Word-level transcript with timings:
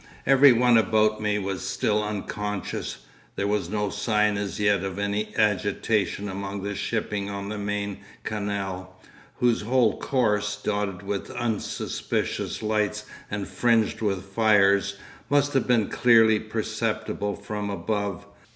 Every 0.25 0.51
one 0.51 0.79
about 0.79 1.21
me 1.21 1.37
was 1.37 1.61
still 1.61 2.01
unconscious; 2.01 3.05
there 3.35 3.45
was 3.45 3.69
no 3.69 3.91
sign 3.91 4.35
as 4.35 4.59
yet 4.59 4.83
of 4.83 4.97
any 4.97 5.31
agitation 5.37 6.27
among 6.27 6.63
the 6.63 6.73
shipping 6.73 7.29
on 7.29 7.49
the 7.49 7.59
main 7.59 7.99
canal, 8.23 8.99
whose 9.35 9.61
whole 9.61 9.99
course, 9.99 10.55
dotted 10.55 11.03
with 11.03 11.29
unsuspicious 11.29 12.63
lights 12.63 13.03
and 13.29 13.47
fringed 13.47 14.01
with 14.01 14.23
fires, 14.25 14.95
must 15.29 15.53
have 15.53 15.67
been 15.67 15.87
clearly 15.87 16.39
perceptible 16.39 17.35
from 17.35 17.69
above. 17.69 18.25